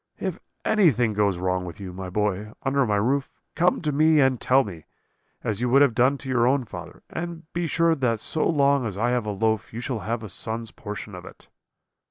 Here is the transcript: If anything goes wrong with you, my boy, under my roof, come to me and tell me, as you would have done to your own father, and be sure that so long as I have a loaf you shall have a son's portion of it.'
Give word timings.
If 0.17 0.39
anything 0.65 1.13
goes 1.13 1.37
wrong 1.37 1.63
with 1.63 1.79
you, 1.79 1.93
my 1.93 2.09
boy, 2.09 2.53
under 2.63 2.87
my 2.87 2.95
roof, 2.95 3.31
come 3.53 3.83
to 3.83 3.91
me 3.91 4.19
and 4.19 4.41
tell 4.41 4.63
me, 4.63 4.85
as 5.43 5.61
you 5.61 5.69
would 5.69 5.83
have 5.83 5.93
done 5.93 6.17
to 6.17 6.27
your 6.27 6.47
own 6.47 6.63
father, 6.65 7.03
and 7.07 7.43
be 7.53 7.67
sure 7.67 7.93
that 7.93 8.19
so 8.19 8.43
long 8.47 8.87
as 8.87 8.97
I 8.97 9.11
have 9.11 9.27
a 9.27 9.31
loaf 9.31 9.71
you 9.71 9.79
shall 9.79 9.99
have 9.99 10.23
a 10.23 10.29
son's 10.29 10.71
portion 10.71 11.13
of 11.13 11.23
it.' 11.23 11.49